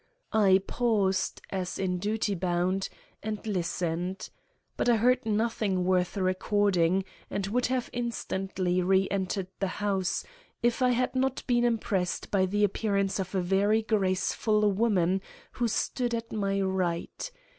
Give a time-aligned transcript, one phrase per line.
[0.33, 2.89] I paused, as in duty bound,
[3.21, 4.31] and listened.
[4.75, 10.23] But I heard nothing worth recording, and would have instantly re entered the house,
[10.63, 15.67] if I had not been impressed by the appearance of a very graceful woman who
[15.67, 17.29] stood at my right.